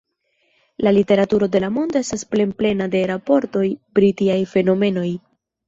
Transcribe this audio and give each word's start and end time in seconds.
La 0.77 0.91
literaturo 0.91 1.47
de 1.55 1.61
la 1.63 1.69
mondo 1.75 2.01
estas 2.01 2.25
plenplena 2.33 2.89
de 2.97 3.03
raportoj 3.13 3.65
pri 4.01 4.13
tiaj 4.25 4.41
fenomenoj. 4.59 5.09